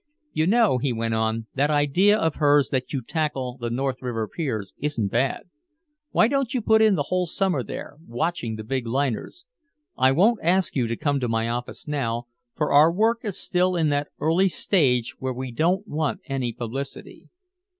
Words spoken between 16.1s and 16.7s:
any